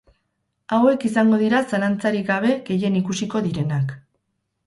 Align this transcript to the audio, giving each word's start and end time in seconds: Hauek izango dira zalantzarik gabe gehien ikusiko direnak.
Hauek 0.77 1.03
izango 1.09 1.37
dira 1.41 1.59
zalantzarik 1.73 2.25
gabe 2.31 2.55
gehien 2.71 2.99
ikusiko 3.01 3.45
direnak. 3.49 3.93